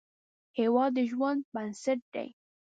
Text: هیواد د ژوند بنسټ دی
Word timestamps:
هیواد 0.59 0.91
د 0.97 0.99
ژوند 1.11 1.41
بنسټ 1.53 1.99
دی 2.13 2.27